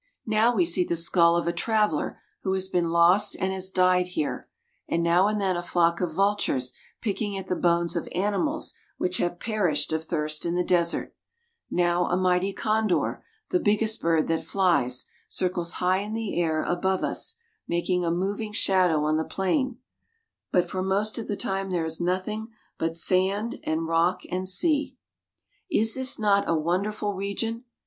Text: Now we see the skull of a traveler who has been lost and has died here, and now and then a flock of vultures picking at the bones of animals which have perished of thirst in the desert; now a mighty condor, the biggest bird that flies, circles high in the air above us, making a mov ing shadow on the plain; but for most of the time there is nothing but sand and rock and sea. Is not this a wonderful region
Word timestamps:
Now 0.25 0.55
we 0.55 0.65
see 0.65 0.83
the 0.83 0.95
skull 0.95 1.35
of 1.35 1.45
a 1.47 1.53
traveler 1.53 2.19
who 2.41 2.53
has 2.53 2.67
been 2.67 2.89
lost 2.89 3.35
and 3.39 3.53
has 3.53 3.69
died 3.69 4.07
here, 4.07 4.49
and 4.87 5.03
now 5.03 5.27
and 5.27 5.39
then 5.39 5.55
a 5.55 5.61
flock 5.61 6.01
of 6.01 6.11
vultures 6.15 6.73
picking 7.01 7.37
at 7.37 7.45
the 7.45 7.55
bones 7.55 7.95
of 7.95 8.09
animals 8.15 8.73
which 8.97 9.17
have 9.17 9.39
perished 9.39 9.93
of 9.93 10.03
thirst 10.03 10.43
in 10.43 10.55
the 10.55 10.63
desert; 10.63 11.13
now 11.69 12.07
a 12.07 12.17
mighty 12.17 12.51
condor, 12.51 13.23
the 13.51 13.59
biggest 13.59 14.01
bird 14.01 14.25
that 14.27 14.43
flies, 14.43 15.05
circles 15.29 15.73
high 15.73 15.99
in 15.99 16.13
the 16.15 16.41
air 16.41 16.63
above 16.63 17.03
us, 17.03 17.35
making 17.67 18.03
a 18.03 18.09
mov 18.09 18.41
ing 18.41 18.53
shadow 18.53 19.03
on 19.03 19.17
the 19.17 19.23
plain; 19.23 19.77
but 20.51 20.67
for 20.67 20.81
most 20.81 21.19
of 21.19 21.27
the 21.27 21.37
time 21.37 21.69
there 21.69 21.85
is 21.85 22.01
nothing 22.01 22.47
but 22.79 22.95
sand 22.95 23.59
and 23.65 23.85
rock 23.87 24.21
and 24.31 24.49
sea. 24.49 24.97
Is 25.69 25.95
not 26.17 26.45
this 26.45 26.49
a 26.51 26.57
wonderful 26.59 27.13
region 27.13 27.65